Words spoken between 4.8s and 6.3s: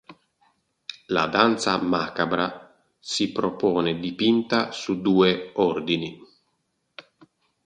due ordini.